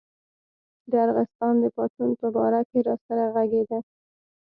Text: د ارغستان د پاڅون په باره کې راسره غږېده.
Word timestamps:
د 0.91 0.91
ارغستان 1.05 1.53
د 1.63 1.65
پاڅون 1.75 2.09
په 2.19 2.27
باره 2.35 2.61
کې 2.69 2.79
راسره 2.87 3.25
غږېده. 3.33 3.79